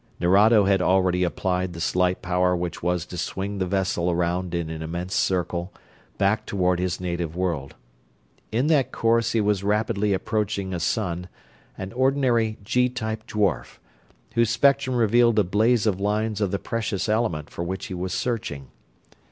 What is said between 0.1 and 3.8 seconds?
Nerado had already applied the slight power which was to swing the